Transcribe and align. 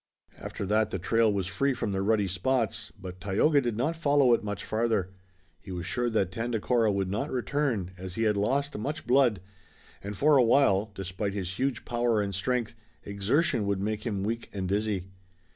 After 0.39 0.65
that 0.65 0.89
the 0.89 0.97
trail 0.97 1.31
was 1.31 1.45
free 1.45 1.75
from 1.75 1.91
the 1.91 2.01
ruddy 2.01 2.27
spots, 2.27 2.91
but 2.99 3.19
Tayoga 3.21 3.61
did 3.61 3.77
not 3.77 3.95
follow 3.95 4.33
it 4.33 4.43
much 4.43 4.65
farther. 4.65 5.13
He 5.59 5.71
was 5.71 5.85
sure 5.85 6.09
that 6.09 6.31
Tandakora 6.31 6.91
would 6.91 7.11
not 7.11 7.29
return, 7.29 7.91
as 7.99 8.15
he 8.15 8.23
had 8.23 8.35
lost 8.35 8.75
much 8.75 9.05
blood, 9.05 9.41
and 10.01 10.17
for 10.17 10.37
a 10.37 10.43
while, 10.43 10.89
despite 10.95 11.35
his 11.35 11.59
huge 11.59 11.85
power 11.85 12.19
and 12.19 12.33
strength, 12.33 12.73
exertion 13.03 13.67
would 13.67 13.79
make 13.79 14.03
him 14.03 14.23
weak 14.23 14.49
and 14.51 14.67
dizzy. 14.67 15.03